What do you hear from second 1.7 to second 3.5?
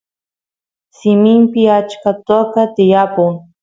achka toqa tiyapun